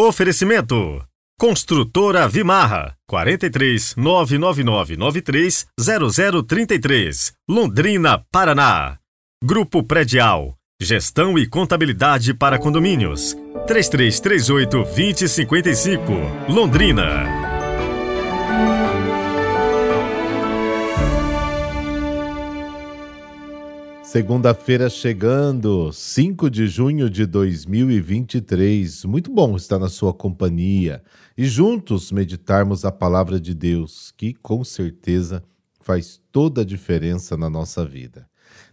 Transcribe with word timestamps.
Oferecimento: 0.00 1.04
Construtora 1.36 2.28
Vimarra 2.28 2.94
43 3.08 3.96
99993 3.96 5.66
0033, 5.76 7.32
Londrina, 7.48 8.24
Paraná. 8.30 8.98
Grupo 9.42 9.82
Predial 9.82 10.54
Gestão 10.80 11.36
e 11.36 11.48
Contabilidade 11.48 12.32
para 12.32 12.60
Condomínios 12.60 13.36
3338 13.66 14.84
2055, 14.84 16.12
Londrina. 16.48 17.48
Segunda-feira 24.08 24.88
chegando, 24.88 25.92
5 25.92 26.48
de 26.48 26.66
junho 26.66 27.10
de 27.10 27.26
2023. 27.26 29.04
Muito 29.04 29.30
bom 29.30 29.54
estar 29.54 29.78
na 29.78 29.90
sua 29.90 30.14
companhia 30.14 31.02
e 31.36 31.44
juntos 31.44 32.10
meditarmos 32.10 32.86
a 32.86 32.90
palavra 32.90 33.38
de 33.38 33.52
Deus, 33.52 34.10
que 34.16 34.32
com 34.32 34.64
certeza 34.64 35.44
faz 35.82 36.22
toda 36.32 36.62
a 36.62 36.64
diferença 36.64 37.36
na 37.36 37.50
nossa 37.50 37.84
vida. 37.84 38.26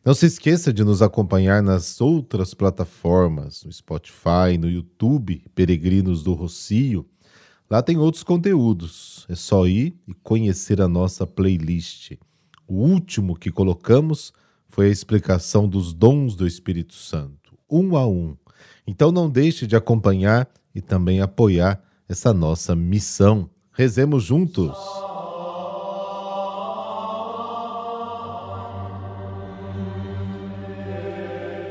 Não 0.05 0.13
se 0.13 0.25
esqueça 0.25 0.71
de 0.71 0.85
nos 0.85 1.01
acompanhar 1.01 1.61
nas 1.61 1.99
outras 1.99 2.53
plataformas, 2.53 3.61
no 3.65 3.73
Spotify, 3.73 4.57
no 4.57 4.69
YouTube, 4.69 5.43
Peregrinos 5.53 6.23
do 6.23 6.31
Rocio. 6.31 7.05
Lá 7.69 7.81
tem 7.81 7.97
outros 7.97 8.23
conteúdos. 8.23 9.25
É 9.27 9.35
só 9.35 9.67
ir 9.67 9.97
e 10.07 10.13
conhecer 10.13 10.81
a 10.81 10.87
nossa 10.87 11.27
playlist. 11.27 12.13
O 12.65 12.75
último 12.75 13.35
que 13.35 13.51
colocamos 13.51 14.31
foi 14.75 14.87
a 14.87 14.91
explicação 14.91 15.69
dos 15.69 15.93
dons 15.93 16.35
do 16.35 16.45
Espírito 16.45 16.95
Santo, 16.95 17.57
um 17.71 17.95
a 17.95 18.05
um. 18.05 18.35
Então 18.85 19.09
não 19.09 19.29
deixe 19.29 19.65
de 19.65 19.73
acompanhar 19.73 20.49
e 20.75 20.81
também 20.81 21.21
apoiar 21.21 21.81
essa 22.09 22.33
nossa 22.33 22.75
missão. 22.75 23.49
Rezemos 23.71 24.21
juntos. 24.25 24.77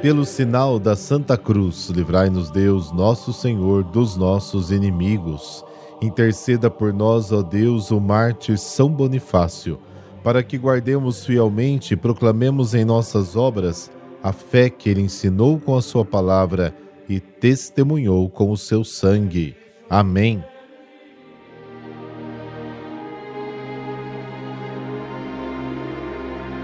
Pelo 0.00 0.24
sinal 0.24 0.78
da 0.78 0.96
Santa 0.96 1.36
Cruz, 1.36 1.90
livrai-nos 1.90 2.50
Deus, 2.50 2.90
nosso 2.90 3.34
Senhor, 3.34 3.84
dos 3.84 4.16
nossos 4.16 4.70
inimigos. 4.70 5.62
Interceda 6.00 6.70
por 6.70 6.90
nós, 6.90 7.30
ó 7.32 7.42
Deus, 7.42 7.90
o 7.90 8.00
mártir 8.00 8.56
São 8.56 8.88
Bonifácio 8.88 9.78
para 10.24 10.42
que 10.42 10.56
guardemos 10.56 11.26
fielmente 11.26 11.92
e 11.92 11.96
proclamemos 11.98 12.74
em 12.74 12.82
nossas 12.82 13.36
obras 13.36 13.90
a 14.22 14.32
fé 14.32 14.70
que 14.70 14.88
ele 14.88 15.02
ensinou 15.02 15.60
com 15.60 15.76
a 15.76 15.82
sua 15.82 16.02
palavra 16.02 16.74
e 17.06 17.20
testemunhou 17.20 18.30
com 18.30 18.50
o 18.50 18.56
seu 18.56 18.82
sangue. 18.82 19.54
Amém. 19.88 20.42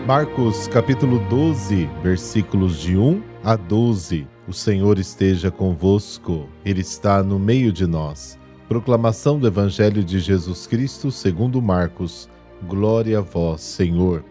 Marcos 0.06 0.66
capítulo 0.66 1.18
12, 1.28 1.84
versículos 2.02 2.80
de 2.80 2.96
1 2.96 3.22
a 3.44 3.56
12. 3.56 4.26
O 4.48 4.54
Senhor 4.54 4.98
esteja 4.98 5.50
convosco, 5.50 6.48
Ele 6.64 6.80
está 6.80 7.22
no 7.22 7.38
meio 7.38 7.70
de 7.70 7.86
nós. 7.86 8.38
Proclamação 8.66 9.38
do 9.38 9.46
Evangelho 9.46 10.02
de 10.02 10.18
Jesus 10.18 10.66
Cristo 10.66 11.12
segundo 11.12 11.60
Marcos 11.60 12.28
Glória 12.68 13.18
a 13.18 13.22
vós, 13.22 13.62
Senhor. 13.62 14.22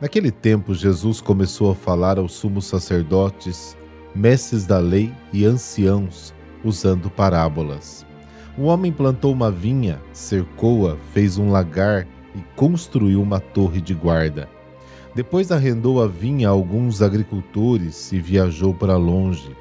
Naquele 0.00 0.32
tempo, 0.32 0.74
Jesus 0.74 1.20
começou 1.20 1.70
a 1.70 1.76
falar 1.76 2.18
aos 2.18 2.32
sumos 2.32 2.66
sacerdotes, 2.66 3.76
mestres 4.12 4.66
da 4.66 4.78
lei 4.78 5.12
e 5.32 5.44
anciãos, 5.44 6.34
usando 6.64 7.08
parábolas. 7.08 8.04
Um 8.58 8.64
homem 8.64 8.90
plantou 8.90 9.32
uma 9.32 9.48
vinha, 9.50 10.02
cercou-a, 10.12 10.96
fez 11.12 11.38
um 11.38 11.50
lagar 11.50 12.04
e 12.34 12.40
construiu 12.56 13.22
uma 13.22 13.38
torre 13.38 13.80
de 13.80 13.94
guarda. 13.94 14.48
Depois 15.14 15.52
arrendou 15.52 16.02
a 16.02 16.08
vinha 16.08 16.48
a 16.48 16.50
alguns 16.50 17.00
agricultores 17.00 18.12
e 18.12 18.18
viajou 18.18 18.74
para 18.74 18.96
longe. 18.96 19.56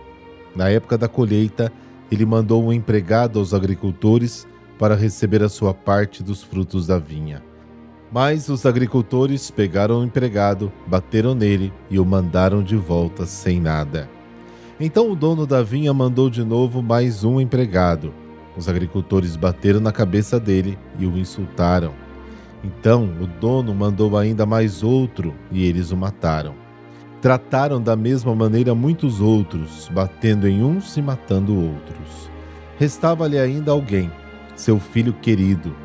Na 0.55 0.69
época 0.69 0.97
da 0.97 1.07
colheita, 1.07 1.71
ele 2.11 2.25
mandou 2.25 2.63
um 2.63 2.73
empregado 2.73 3.37
aos 3.37 3.53
agricultores 3.53 4.47
para 4.79 4.95
receber 4.95 5.43
a 5.43 5.49
sua 5.49 5.73
parte 5.73 6.23
dos 6.23 6.41
frutos 6.41 6.87
da 6.87 6.97
vinha. 6.97 7.43
Mas 8.15 8.47
os 8.47 8.65
agricultores 8.65 9.51
pegaram 9.51 9.99
o 9.99 10.03
empregado, 10.05 10.71
bateram 10.87 11.35
nele 11.35 11.73
e 11.89 11.99
o 11.99 12.05
mandaram 12.05 12.63
de 12.63 12.77
volta 12.77 13.25
sem 13.25 13.59
nada. 13.59 14.09
Então 14.79 15.11
o 15.11 15.17
dono 15.17 15.45
da 15.45 15.61
vinha 15.61 15.93
mandou 15.93 16.29
de 16.29 16.41
novo 16.41 16.81
mais 16.81 17.25
um 17.25 17.41
empregado. 17.41 18.13
Os 18.55 18.69
agricultores 18.69 19.35
bateram 19.35 19.81
na 19.81 19.91
cabeça 19.91 20.39
dele 20.39 20.79
e 20.97 21.05
o 21.05 21.17
insultaram. 21.17 21.93
Então 22.63 23.03
o 23.19 23.27
dono 23.27 23.75
mandou 23.75 24.17
ainda 24.17 24.45
mais 24.45 24.81
outro 24.81 25.35
e 25.51 25.65
eles 25.65 25.91
o 25.91 25.97
mataram. 25.97 26.55
Trataram 27.21 27.81
da 27.81 27.97
mesma 27.97 28.33
maneira 28.33 28.73
muitos 28.73 29.19
outros, 29.19 29.91
batendo 29.93 30.47
em 30.47 30.63
uns 30.63 30.95
e 30.95 31.01
matando 31.01 31.53
outros. 31.53 32.31
Restava-lhe 32.79 33.37
ainda 33.37 33.71
alguém, 33.71 34.09
seu 34.55 34.79
filho 34.79 35.11
querido 35.11 35.83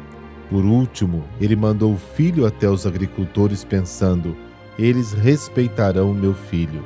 por 0.50 0.64
último, 0.64 1.22
ele 1.40 1.54
mandou 1.54 1.94
o 1.94 1.96
filho 1.96 2.44
até 2.44 2.68
os 2.68 2.84
agricultores, 2.84 3.62
pensando: 3.62 4.36
Eles 4.76 5.12
respeitarão 5.12 6.12
meu 6.12 6.34
filho. 6.34 6.82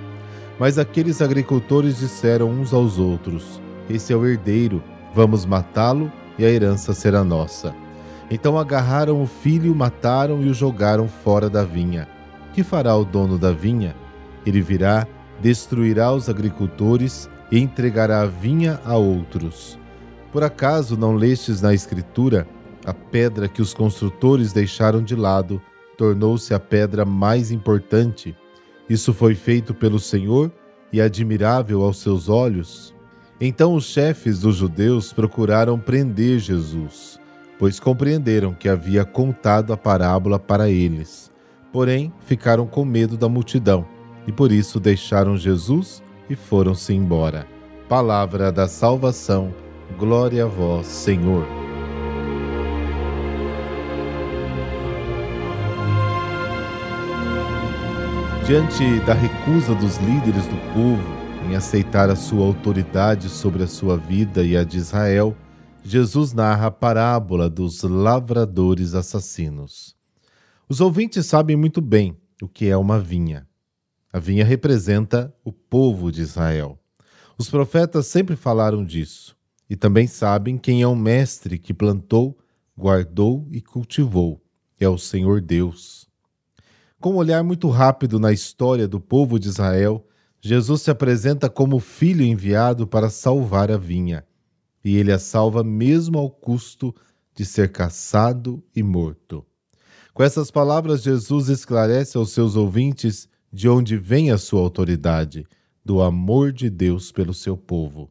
Mas 0.59 0.79
aqueles 0.79 1.23
agricultores 1.23 1.99
disseram 1.99 2.51
uns 2.51 2.75
aos 2.75 2.99
outros: 2.99 3.59
Esse 3.89 4.13
é 4.13 4.17
o 4.17 4.27
herdeiro, 4.27 4.83
vamos 5.15 5.47
matá-lo 5.47 6.13
e 6.39 6.45
a 6.45 6.51
herança 6.51 6.93
será 6.93 7.25
nossa. 7.25 7.75
Então 8.31 8.59
agarraram 8.59 9.23
o 9.23 9.27
filho, 9.27 9.75
mataram 9.75 10.43
e 10.43 10.51
o 10.51 10.55
jogaram 10.55 11.09
fora 11.09 11.49
da 11.49 11.65
vinha. 11.65 12.07
Que 12.53 12.63
fará 12.63 12.95
o 12.95 13.05
dono 13.05 13.39
da 13.39 13.51
vinha? 13.51 13.97
Ele 14.45 14.61
virá, 14.61 15.07
destruirá 15.41 16.13
os 16.13 16.29
agricultores 16.29 17.31
e 17.51 17.59
entregará 17.59 18.21
a 18.21 18.27
vinha 18.27 18.79
a 18.85 18.95
outros. 18.97 19.79
Por 20.31 20.45
acaso 20.45 20.97
não 20.97 21.15
lestes 21.15 21.63
na 21.63 21.73
Escritura? 21.73 22.47
A 22.85 22.93
pedra 22.93 23.49
que 23.49 23.63
os 23.63 23.73
construtores 23.73 24.53
deixaram 24.53 25.03
de 25.03 25.17
lado 25.17 25.61
tornou-se 25.97 26.53
a 26.53 26.61
pedra 26.61 27.05
mais 27.05 27.51
importante. 27.51 28.37
Isso 28.89 29.15
foi 29.15 29.35
feito 29.35 29.73
pelo 29.73 29.99
Senhor 29.99 30.53
e 30.93 31.01
admirável 31.01 31.83
aos 31.83 31.99
seus 31.99 32.29
olhos. 32.29 32.95
Então 33.41 33.75
os 33.75 33.87
chefes 33.87 34.41
dos 34.41 34.57
judeus 34.57 35.13
procuraram 35.13 35.79
prender 35.79 36.39
Jesus, 36.39 37.19
pois 37.59 37.81
compreenderam 37.81 38.55
que 38.55 38.69
havia 38.69 39.05
contado 39.05 39.73
a 39.73 39.77
parábola 39.77 40.39
para 40.39 40.69
eles. 40.69 41.33
Porém, 41.73 42.13
ficaram 42.21 42.67
com 42.67 42.85
medo 42.85 43.17
da 43.17 43.29
multidão 43.29 43.87
e 44.27 44.33
por 44.33 44.53
isso 44.53 44.79
deixaram 44.79 45.37
Jesus 45.37 46.03
e 46.29 46.37
foram-se 46.37 46.93
embora. 46.93 47.47
Palavra 47.89 48.53
da 48.53 48.69
salvação, 48.69 49.53
glória 49.99 50.45
a 50.45 50.49
vós, 50.49 50.87
Senhor. 50.87 51.64
Diante 58.47 59.01
da 59.07 59.15
recusa 59.15 59.75
dos 59.75 59.97
líderes 59.97 60.47
do 60.47 60.57
povo 60.75 61.49
em 61.49 61.57
aceitar 61.57 62.11
a 62.11 62.15
sua 62.15 62.45
autoridade 62.45 63.31
sobre 63.31 63.63
a 63.63 63.67
sua 63.67 63.97
vida 63.97 64.45
e 64.45 64.55
a 64.55 64.63
de 64.63 64.77
Israel, 64.77 65.35
Jesus 65.83 66.35
narra 66.35 66.67
a 66.67 66.71
parábola 66.71 67.49
dos 67.49 67.83
lavradores 67.83 68.93
assassinos. 68.95 69.97
Os 70.69 70.83
ouvintes 70.83 71.25
sabem 71.25 71.57
muito 71.57 71.81
bem 71.81 72.19
o 72.43 72.47
que 72.47 72.67
é 72.67 72.77
uma 72.77 73.01
vinha. 73.01 73.49
A 74.13 74.19
vinha 74.19 74.45
representa 74.45 75.35
o 75.43 75.51
povo 75.51 76.13
de 76.13 76.21
Israel. 76.21 76.79
Os 77.39 77.49
profetas 77.49 78.09
sempre 78.09 78.37
falaram 78.37 78.85
disso 78.85 79.35
e 79.71 79.75
também 79.75 80.07
sabem 80.07 80.59
quem 80.59 80.83
é 80.83 80.87
o 80.87 80.95
mestre 80.95 81.59
que 81.59 81.73
plantou, 81.73 82.39
guardou 82.77 83.49
e 83.51 83.63
cultivou. 83.63 84.39
É 84.79 84.87
o 84.87 84.99
Senhor 84.99 85.41
Deus. 85.41 86.04
Com 87.05 87.13
um 87.13 87.17
olhar 87.17 87.45
muito 87.45 87.69
rápido 87.69 88.19
na 88.19 88.33
história 88.33 88.89
do 88.89 88.99
povo 88.99 89.39
de 89.39 89.47
Israel, 89.47 90.07
Jesus 90.41 90.81
se 90.81 90.91
apresenta 90.91 91.51
como 91.51 91.79
filho 91.79 92.25
enviado 92.25 92.87
para 92.87 93.11
salvar 93.11 93.71
a 93.71 93.77
vinha. 93.77 94.25
E 94.83 94.97
ele 94.97 95.13
a 95.13 95.19
salva 95.19 95.63
mesmo 95.63 96.19
ao 96.19 96.31
custo 96.31 96.95
de 97.35 97.45
ser 97.45 97.71
caçado 97.71 98.65
e 98.75 98.83
morto. 98.83 99.45
Com 100.15 100.23
essas 100.23 100.51
palavras, 100.51 101.03
Jesus 101.03 101.51
esclarece 101.51 102.17
aos 102.17 102.31
seus 102.31 102.57
ouvintes 102.57 103.29
de 103.53 103.69
onde 103.69 103.99
vem 103.99 104.31
a 104.31 104.39
sua 104.39 104.63
autoridade, 104.63 105.47
do 105.85 106.01
amor 106.01 106.53
de 106.53 106.71
Deus 106.71 107.13
pelo 107.13 107.35
seu 107.35 107.55
povo. 107.55 108.11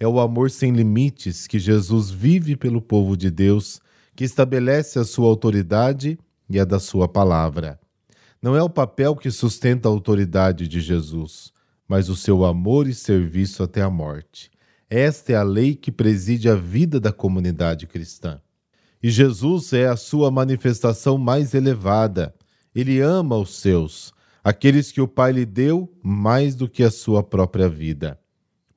É 0.00 0.08
o 0.08 0.18
amor 0.18 0.50
sem 0.50 0.72
limites 0.72 1.46
que 1.46 1.60
Jesus 1.60 2.10
vive 2.10 2.56
pelo 2.56 2.82
povo 2.82 3.16
de 3.16 3.30
Deus, 3.30 3.80
que 4.16 4.24
estabelece 4.24 4.98
a 4.98 5.04
sua 5.04 5.28
autoridade 5.28 6.18
e 6.50 6.58
a 6.58 6.64
da 6.64 6.80
sua 6.80 7.06
palavra. 7.06 7.78
Não 8.46 8.54
é 8.54 8.62
o 8.62 8.70
papel 8.70 9.16
que 9.16 9.28
sustenta 9.28 9.88
a 9.88 9.90
autoridade 9.90 10.68
de 10.68 10.80
Jesus, 10.80 11.52
mas 11.88 12.08
o 12.08 12.14
seu 12.14 12.44
amor 12.44 12.86
e 12.86 12.94
serviço 12.94 13.60
até 13.60 13.82
a 13.82 13.90
morte. 13.90 14.52
Esta 14.88 15.32
é 15.32 15.34
a 15.34 15.42
lei 15.42 15.74
que 15.74 15.90
preside 15.90 16.48
a 16.48 16.54
vida 16.54 17.00
da 17.00 17.10
comunidade 17.10 17.88
cristã. 17.88 18.40
E 19.02 19.10
Jesus 19.10 19.72
é 19.72 19.88
a 19.88 19.96
sua 19.96 20.30
manifestação 20.30 21.18
mais 21.18 21.54
elevada. 21.54 22.32
Ele 22.72 23.00
ama 23.00 23.36
os 23.36 23.56
seus, 23.56 24.14
aqueles 24.44 24.92
que 24.92 25.00
o 25.00 25.08
Pai 25.08 25.32
lhe 25.32 25.44
deu 25.44 25.92
mais 26.00 26.54
do 26.54 26.68
que 26.68 26.84
a 26.84 26.90
sua 26.92 27.24
própria 27.24 27.68
vida. 27.68 28.16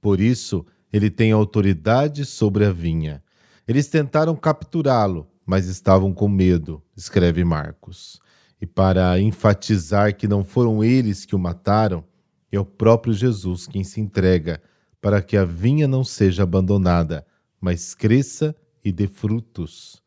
Por 0.01 0.19
isso, 0.19 0.65
ele 0.91 1.11
tem 1.11 1.31
autoridade 1.31 2.25
sobre 2.25 2.65
a 2.65 2.71
vinha. 2.71 3.21
Eles 3.67 3.87
tentaram 3.87 4.35
capturá-lo, 4.35 5.27
mas 5.45 5.67
estavam 5.67 6.11
com 6.11 6.27
medo, 6.27 6.81
escreve 6.97 7.43
Marcos. 7.43 8.19
E 8.61 8.65
para 8.65 9.19
enfatizar 9.19 10.15
que 10.15 10.27
não 10.27 10.43
foram 10.43 10.83
eles 10.83 11.25
que 11.25 11.35
o 11.35 11.39
mataram, 11.39 12.03
é 12.51 12.59
o 12.59 12.65
próprio 12.65 13.13
Jesus 13.13 13.67
quem 13.67 13.83
se 13.83 14.01
entrega 14.01 14.61
para 15.01 15.21
que 15.21 15.37
a 15.37 15.45
vinha 15.45 15.87
não 15.87 16.03
seja 16.03 16.43
abandonada, 16.43 17.25
mas 17.59 17.95
cresça 17.95 18.55
e 18.83 18.91
dê 18.91 19.07
frutos. 19.07 20.01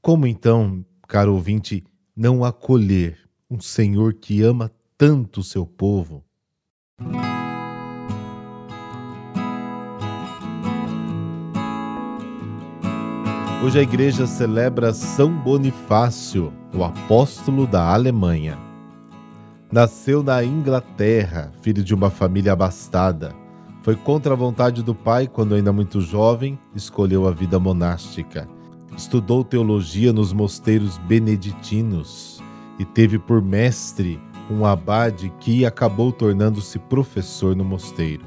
Como 0.00 0.26
então, 0.26 0.84
caro 1.06 1.34
ouvinte, 1.34 1.84
não 2.16 2.44
acolher 2.44 3.18
um 3.50 3.60
Senhor 3.60 4.14
que 4.14 4.42
ama 4.42 4.70
tanto 4.96 5.40
o 5.40 5.44
seu 5.44 5.66
povo? 5.66 6.24
Hoje 13.64 13.78
a 13.78 13.82
igreja 13.82 14.26
celebra 14.26 14.92
São 14.92 15.32
Bonifácio, 15.32 16.52
o 16.74 16.82
apóstolo 16.82 17.64
da 17.64 17.94
Alemanha. 17.94 18.58
Nasceu 19.70 20.20
na 20.20 20.42
Inglaterra, 20.42 21.52
filho 21.62 21.84
de 21.84 21.94
uma 21.94 22.10
família 22.10 22.54
abastada. 22.54 23.32
Foi 23.84 23.94
contra 23.94 24.32
a 24.32 24.36
vontade 24.36 24.82
do 24.82 24.96
pai 24.96 25.28
quando 25.28 25.54
ainda 25.54 25.72
muito 25.72 26.00
jovem, 26.00 26.58
escolheu 26.74 27.28
a 27.28 27.30
vida 27.30 27.56
monástica. 27.60 28.48
Estudou 28.96 29.44
teologia 29.44 30.12
nos 30.12 30.32
mosteiros 30.32 30.98
beneditinos 30.98 32.42
e 32.80 32.84
teve 32.84 33.16
por 33.16 33.40
mestre 33.40 34.20
um 34.50 34.66
abade 34.66 35.32
que 35.38 35.64
acabou 35.64 36.10
tornando-se 36.10 36.80
professor 36.80 37.54
no 37.54 37.64
mosteiro. 37.64 38.24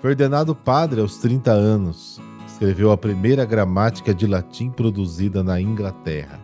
Foi 0.00 0.10
ordenado 0.10 0.54
padre 0.54 1.00
aos 1.00 1.18
30 1.18 1.50
anos 1.50 2.29
escreveu 2.60 2.92
a 2.92 2.96
primeira 2.98 3.46
gramática 3.46 4.12
de 4.12 4.26
latim 4.26 4.68
produzida 4.68 5.42
na 5.42 5.58
Inglaterra. 5.58 6.38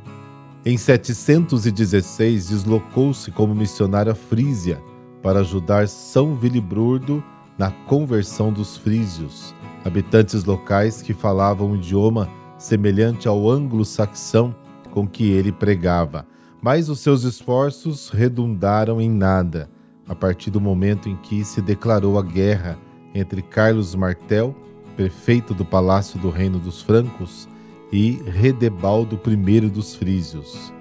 Em 0.64 0.78
716, 0.78 2.48
deslocou-se 2.48 3.30
como 3.30 3.54
missionário 3.54 4.12
à 4.12 4.14
Frísia 4.14 4.82
para 5.22 5.40
ajudar 5.40 5.86
São 5.88 6.34
Viliburdo 6.34 7.22
na 7.58 7.70
conversão 7.70 8.50
dos 8.50 8.78
frísios, 8.78 9.54
habitantes 9.84 10.42
locais 10.44 11.02
que 11.02 11.12
falavam 11.12 11.72
um 11.72 11.76
idioma 11.76 12.30
semelhante 12.56 13.28
ao 13.28 13.50
anglo-saxão 13.50 14.56
com 14.92 15.06
que 15.06 15.30
ele 15.30 15.52
pregava. 15.52 16.26
Mas 16.62 16.88
os 16.88 17.00
seus 17.00 17.24
esforços 17.24 18.08
redundaram 18.08 19.02
em 19.02 19.10
nada, 19.10 19.68
a 20.08 20.14
partir 20.14 20.50
do 20.50 20.62
momento 20.62 21.10
em 21.10 21.16
que 21.16 21.44
se 21.44 21.60
declarou 21.60 22.18
a 22.18 22.22
guerra 22.22 22.78
entre 23.14 23.42
Carlos 23.42 23.94
Martel 23.94 24.56
prefeito 24.96 25.52
do 25.52 25.64
palácio 25.64 26.18
do 26.18 26.30
reino 26.30 26.58
dos 26.58 26.80
Francos, 26.80 27.46
e 27.92 28.20
Redebaldo 28.26 29.20
I 29.26 29.60
dos 29.68 29.94
Frísios. 29.94 30.72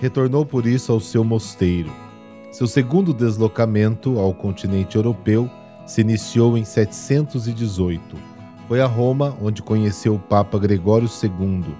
Retornou 0.00 0.44
por 0.44 0.66
isso 0.66 0.92
ao 0.92 1.00
seu 1.00 1.24
mosteiro. 1.24 1.90
Seu 2.50 2.66
segundo 2.66 3.14
deslocamento 3.14 4.18
ao 4.18 4.34
continente 4.34 4.96
europeu 4.96 5.48
se 5.86 6.00
iniciou 6.00 6.58
em 6.58 6.64
718. 6.64 8.16
Foi 8.68 8.80
a 8.80 8.86
Roma 8.86 9.36
onde 9.40 9.62
conheceu 9.62 10.14
o 10.14 10.18
Papa 10.18 10.58
Gregório 10.58 11.08
II. 11.22 11.74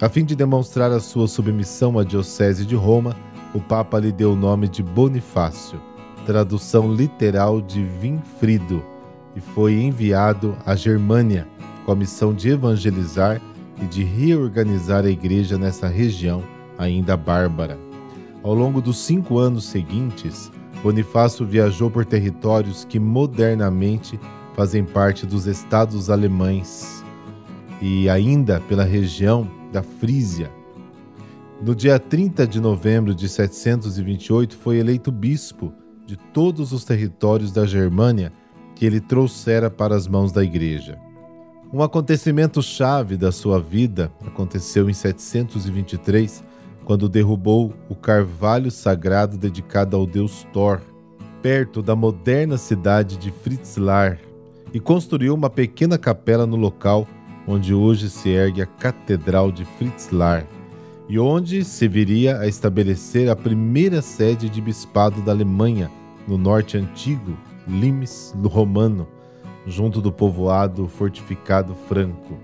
A 0.00 0.08
fim 0.08 0.24
de 0.24 0.36
demonstrar 0.36 0.90
a 0.92 1.00
sua 1.00 1.26
submissão 1.26 1.98
à 1.98 2.04
Diocese 2.04 2.64
de 2.64 2.74
Roma, 2.74 3.16
o 3.54 3.60
Papa 3.60 3.98
lhe 3.98 4.12
deu 4.12 4.32
o 4.32 4.36
nome 4.36 4.68
de 4.68 4.82
Bonifácio, 4.82 5.80
tradução 6.26 6.92
literal 6.92 7.60
de 7.60 7.82
Vinfrido 7.82 8.97
e 9.38 9.40
foi 9.40 9.74
enviado 9.74 10.56
à 10.66 10.74
Germânia 10.74 11.46
com 11.86 11.92
a 11.92 11.96
missão 11.96 12.34
de 12.34 12.50
evangelizar 12.50 13.40
e 13.80 13.86
de 13.86 14.02
reorganizar 14.02 15.04
a 15.04 15.10
igreja 15.10 15.56
nessa 15.56 15.86
região 15.86 16.42
ainda 16.76 17.16
bárbara. 17.16 17.78
Ao 18.42 18.52
longo 18.52 18.82
dos 18.82 18.98
cinco 18.98 19.38
anos 19.38 19.64
seguintes, 19.66 20.50
Bonifácio 20.82 21.46
viajou 21.46 21.88
por 21.88 22.04
territórios 22.04 22.84
que 22.84 22.98
modernamente 22.98 24.18
fazem 24.54 24.84
parte 24.84 25.24
dos 25.24 25.46
estados 25.46 26.10
alemães 26.10 27.04
e 27.80 28.08
ainda 28.08 28.60
pela 28.62 28.82
região 28.82 29.48
da 29.72 29.84
Frísia. 29.84 30.50
No 31.62 31.76
dia 31.76 31.96
30 31.98 32.44
de 32.44 32.60
novembro 32.60 33.14
de 33.14 33.28
728, 33.28 34.56
foi 34.56 34.78
eleito 34.78 35.12
bispo 35.12 35.72
de 36.04 36.16
todos 36.16 36.72
os 36.72 36.84
territórios 36.84 37.52
da 37.52 37.64
Germânia 37.66 38.32
que 38.78 38.86
ele 38.86 39.00
trouxera 39.00 39.68
para 39.68 39.96
as 39.96 40.06
mãos 40.06 40.30
da 40.30 40.44
igreja. 40.44 40.96
Um 41.72 41.82
acontecimento 41.82 42.62
chave 42.62 43.16
da 43.16 43.32
sua 43.32 43.60
vida 43.60 44.12
aconteceu 44.24 44.88
em 44.88 44.92
723, 44.92 46.44
quando 46.84 47.08
derrubou 47.08 47.74
o 47.88 47.96
carvalho 47.96 48.70
sagrado 48.70 49.36
dedicado 49.36 49.96
ao 49.96 50.06
deus 50.06 50.46
Thor, 50.52 50.80
perto 51.42 51.82
da 51.82 51.96
moderna 51.96 52.56
cidade 52.56 53.16
de 53.16 53.32
Fritzlar, 53.32 54.20
e 54.72 54.78
construiu 54.78 55.34
uma 55.34 55.50
pequena 55.50 55.98
capela 55.98 56.46
no 56.46 56.56
local 56.56 57.06
onde 57.48 57.74
hoje 57.74 58.08
se 58.08 58.28
ergue 58.28 58.62
a 58.62 58.66
Catedral 58.66 59.50
de 59.50 59.64
Fritzlar, 59.64 60.46
e 61.08 61.18
onde 61.18 61.64
se 61.64 61.88
viria 61.88 62.38
a 62.38 62.46
estabelecer 62.46 63.28
a 63.28 63.34
primeira 63.34 64.00
sede 64.00 64.48
de 64.48 64.60
bispado 64.60 65.20
da 65.22 65.32
Alemanha, 65.32 65.90
no 66.28 66.38
norte 66.38 66.76
antigo, 66.76 67.36
Limes 67.68 68.34
Romano, 68.44 69.06
junto 69.66 70.00
do 70.00 70.10
povoado 70.10 70.88
fortificado 70.88 71.74
franco, 71.86 72.38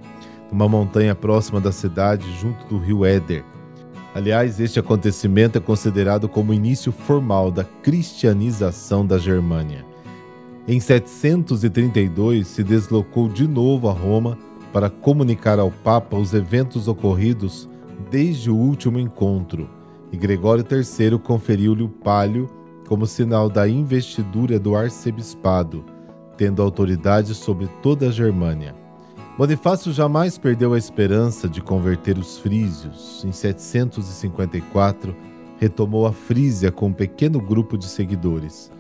numa 0.51 0.69
montanha 0.69 1.15
próxima 1.15 1.61
da 1.61 1.73
cidade, 1.73 2.31
junto 2.41 2.67
do 2.67 2.79
rio 2.79 3.05
Éder. 3.05 3.45
Aliás, 4.15 4.61
este 4.61 4.79
acontecimento 4.79 5.59
é 5.59 5.61
considerado 5.61 6.29
como 6.29 6.53
o 6.53 6.55
início 6.55 6.93
formal 6.93 7.51
da 7.51 7.65
cristianização 7.65 9.05
da 9.05 9.19
Germânia. 9.19 9.85
Em 10.69 10.79
732, 10.79 12.47
se 12.47 12.63
deslocou 12.63 13.29
de 13.29 13.49
novo 13.49 13.89
a 13.89 13.93
Roma 13.93 14.39
para 14.73 14.89
comunicar 14.89 15.59
ao 15.59 15.71
Papa 15.71 16.17
os 16.17 16.33
eventos 16.33 16.87
ocorridos 16.87 17.69
desde 18.11 18.51
o 18.51 18.57
último 18.57 18.99
encontro, 18.99 19.69
e 20.13 20.17
Gregório 20.17 20.65
III 20.65 21.19
conferiu-lhe 21.19 21.83
o 21.83 21.89
palio 21.89 22.49
como 22.87 23.07
sinal 23.07 23.49
da 23.49 23.69
investidura 23.69 24.59
do 24.59 24.77
arcebispado, 24.77 25.85
tendo 26.37 26.63
autoridade 26.63 27.35
sobre 27.35 27.69
toda 27.83 28.09
a 28.09 28.11
Germânia. 28.11 28.75
Bonifácio 29.37 29.93
jamais 29.93 30.39
perdeu 30.39 30.75
a 30.75 30.79
esperança 30.79 31.49
de 31.49 31.61
converter 31.61 32.17
os 32.17 32.39
frísios. 32.39 33.25
Em 33.25 33.33
754, 33.33 35.15
retomou 35.59 36.07
a 36.07 36.13
Frísia 36.13 36.71
com 36.71 36.87
um 36.87 36.93
pequeno 36.93 37.41
grupo 37.41 37.77
de 37.77 37.87
seguidores. 37.87 38.71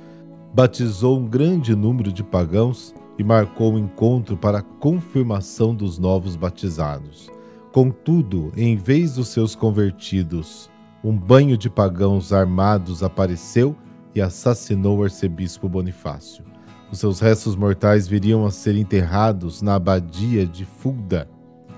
Batizou 0.53 1.19
um 1.19 1.27
grande 1.27 1.75
número 1.75 2.13
de 2.13 2.23
pagãos 2.23 2.95
e 3.19 3.25
marcou 3.25 3.73
um 3.73 3.79
encontro 3.79 4.37
para 4.37 4.59
a 4.59 4.63
confirmação 4.63 5.75
dos 5.75 5.99
novos 5.99 6.37
batizados. 6.37 7.31
Contudo, 7.73 8.53
em 8.57 8.77
vez 8.77 9.15
dos 9.15 9.29
seus 9.29 9.57
convertidos, 9.57 10.71
um 11.03 11.17
banho 11.17 11.57
de 11.57 11.69
pagãos 11.69 12.33
armados 12.33 13.03
apareceu 13.03 13.75
e 14.15 14.21
assassinou 14.21 14.99
o 14.99 15.05
arcebispo 15.05 15.69
Bonifácio. 15.69 16.45
Os 16.91 16.99
seus 16.99 17.19
restos 17.21 17.57
mortais 17.57 18.07
viriam 18.07 18.47
a 18.47 18.51
ser 18.51 18.77
enterrados 18.77 19.61
na 19.61 19.75
abadia 19.75 20.47
de 20.47 20.65
Fulda, 20.65 21.29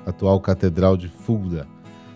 atual 0.04 0.40
Catedral 0.40 0.96
de 0.96 1.08
Fulda. 1.08 1.66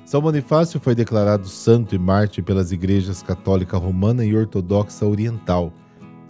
São 0.04 0.20
Bonifácio 0.20 0.80
foi 0.80 0.94
declarado 0.94 1.46
santo 1.46 1.94
e 1.94 1.98
mártir 1.98 2.44
pelas 2.44 2.72
igrejas 2.72 3.22
católica 3.22 3.76
romana 3.76 4.24
e 4.24 4.36
ortodoxa 4.36 5.06
oriental, 5.06 5.72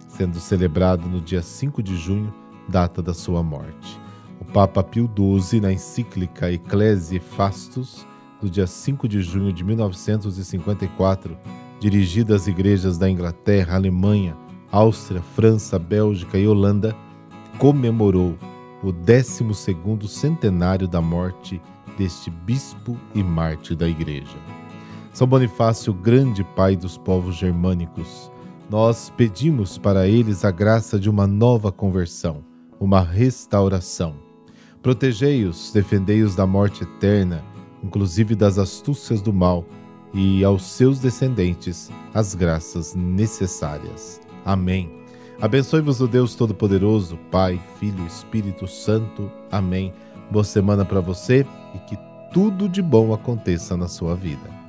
sendo 0.07 0.39
celebrado 0.39 1.07
no 1.07 1.19
dia 1.19 1.41
5 1.41 1.81
de 1.81 1.97
junho, 1.97 2.33
data 2.69 3.01
da 3.01 3.13
sua 3.13 3.41
morte. 3.41 3.99
O 4.39 4.45
Papa 4.45 4.83
Pio 4.83 5.09
XII, 5.13 5.61
na 5.61 5.71
encíclica 5.71 6.51
Ecclesiae 6.51 7.19
Fastus, 7.19 8.05
do 8.41 8.49
dia 8.49 8.65
5 8.65 9.07
de 9.07 9.21
junho 9.21 9.51
de 9.53 9.63
1954, 9.63 11.37
dirigida 11.81 12.35
às 12.35 12.45
igrejas 12.45 12.95
da 12.99 13.09
Inglaterra, 13.09 13.75
Alemanha, 13.75 14.37
Áustria, 14.71 15.19
França, 15.19 15.79
Bélgica 15.79 16.37
e 16.37 16.47
Holanda, 16.47 16.95
comemorou 17.57 18.37
o 18.83 18.93
12º 18.93 20.07
centenário 20.07 20.87
da 20.87 21.01
morte 21.01 21.59
deste 21.97 22.29
bispo 22.29 22.95
e 23.15 23.23
mártir 23.23 23.75
da 23.75 23.89
igreja. 23.89 24.37
São 25.11 25.25
Bonifácio, 25.25 25.91
grande 25.91 26.43
pai 26.55 26.75
dos 26.75 26.99
povos 26.99 27.35
germânicos, 27.35 28.31
nós 28.69 29.11
pedimos 29.17 29.79
para 29.79 30.07
eles 30.07 30.45
a 30.45 30.51
graça 30.51 30.99
de 30.99 31.09
uma 31.09 31.25
nova 31.25 31.71
conversão, 31.71 32.43
uma 32.79 33.01
restauração. 33.01 34.15
Protegei-os, 34.83 35.71
defendei-os 35.73 36.35
da 36.35 36.45
morte 36.45 36.83
eterna, 36.83 37.43
inclusive 37.83 38.35
das 38.35 38.59
astúcias 38.59 39.19
do 39.19 39.33
mal, 39.33 39.65
e 40.13 40.43
aos 40.43 40.63
seus 40.63 40.99
descendentes 40.99 41.89
as 42.13 42.35
graças 42.35 42.95
necessárias. 42.95 44.19
Amém. 44.45 44.91
Abençoe-vos 45.41 46.01
o 46.01 46.07
Deus 46.07 46.35
Todo-Poderoso, 46.35 47.17
Pai, 47.31 47.59
Filho 47.79 48.03
e 48.03 48.07
Espírito 48.07 48.67
Santo. 48.67 49.31
Amém. 49.51 49.91
Boa 50.29 50.43
semana 50.43 50.85
para 50.85 51.01
você 51.01 51.45
e 51.75 51.79
que 51.79 51.97
tudo 52.31 52.69
de 52.69 52.81
bom 52.81 53.13
aconteça 53.13 53.75
na 53.75 53.87
sua 53.87 54.15
vida. 54.15 54.60